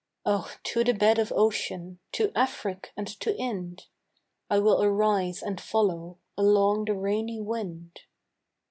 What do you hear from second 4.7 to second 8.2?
arise and follow Along the rainy wind.